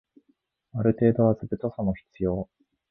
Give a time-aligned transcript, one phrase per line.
[0.73, 2.49] ある程度は図太さも必要